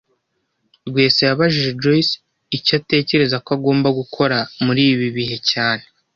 Rwesa 0.87 1.21
yabajije 1.29 1.71
Joyce 1.81 2.15
icyo 2.57 2.73
atekereza 2.79 3.35
ko 3.45 3.49
agomba 3.57 3.89
gukora 3.99 4.37
muri 4.65 4.81
ibi 4.93 5.07
bihe 5.15 5.37
cyane 5.51 5.83